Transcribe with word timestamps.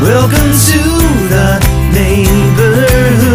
Welcome 0.00 0.52
to 0.52 0.78
the 1.28 1.58
neighborhood. 1.92 3.27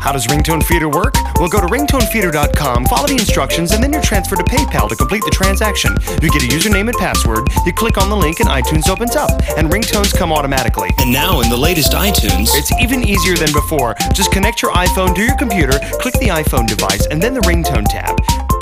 How 0.00 0.12
does 0.12 0.26
Ringtone 0.26 0.62
Feeder 0.62 0.88
work? 0.88 1.14
Well, 1.36 1.48
go 1.48 1.60
to 1.60 1.66
ringtonefeeder.com, 1.66 2.86
follow 2.86 3.06
the 3.06 3.12
instructions, 3.14 3.72
and 3.72 3.82
then 3.82 3.92
you're 3.92 4.00
transferred 4.02 4.38
to 4.38 4.44
PayPal 4.44 4.88
to 4.88 4.96
complete 4.96 5.22
the 5.24 5.30
transaction. 5.30 5.94
You 6.22 6.30
get 6.30 6.42
a 6.42 6.46
username 6.46 6.88
and 6.88 6.96
password, 6.96 7.48
you 7.66 7.72
click 7.72 7.98
on 7.98 8.08
the 8.08 8.16
link, 8.16 8.40
and 8.40 8.48
iTunes 8.48 8.88
opens 8.88 9.14
up, 9.14 9.30
and 9.58 9.70
ringtones 9.70 10.16
come 10.16 10.32
automatically. 10.32 10.88
And 10.98 11.12
now 11.12 11.40
in 11.42 11.50
the 11.50 11.56
latest 11.56 11.92
iTunes, 11.92 12.48
It's 12.54 12.72
even 12.80 13.06
easier 13.06 13.36
than 13.36 13.52
before. 13.52 13.94
Just 14.12 14.32
connect 14.32 14.62
your 14.62 14.72
iPhone 14.72 15.14
to 15.14 15.22
your 15.22 15.36
computer, 15.36 15.78
click 16.00 16.14
the 16.14 16.28
iPhone 16.28 16.66
device, 16.66 17.06
and 17.10 17.20
then 17.22 17.34
the 17.34 17.40
ringtone 17.40 17.84
tab. 17.88 18.16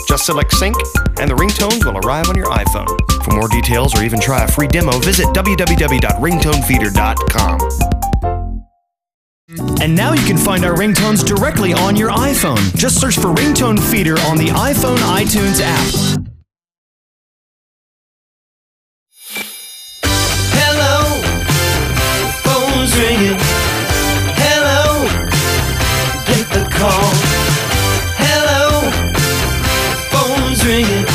Just 0.08 0.26
select 0.26 0.52
sync, 0.52 0.76
and 1.20 1.30
the 1.30 1.34
ringtones 1.34 1.84
will 1.84 1.98
arrive 1.98 2.28
on 2.28 2.34
your 2.36 2.46
iPhone. 2.46 2.88
For 3.24 3.30
more 3.32 3.48
details 3.48 3.94
or 3.98 4.02
even 4.02 4.20
try 4.20 4.42
a 4.44 4.48
free 4.48 4.68
demo, 4.68 4.98
visit 4.98 5.26
www.ringtonefeeder.com. 5.28 7.97
And 9.80 9.94
now 9.94 10.12
you 10.12 10.24
can 10.26 10.36
find 10.36 10.64
our 10.64 10.74
ringtones 10.74 11.24
directly 11.24 11.72
on 11.72 11.94
your 11.94 12.10
iPhone. 12.10 12.74
Just 12.76 13.00
search 13.00 13.14
for 13.14 13.28
Ringtone 13.28 13.78
Feeder 13.90 14.18
on 14.22 14.36
the 14.36 14.48
iPhone 14.48 14.98
iTunes 14.98 15.60
app. 15.62 16.24
Hello, 20.50 21.22
phone's 22.42 22.98
ringing. 22.98 23.38
Hello, 24.36 25.06
get 26.26 26.44
the 26.52 26.68
call. 26.74 27.12
Hello, 28.18 28.90
phone's 30.10 30.64
ringing. 30.66 31.07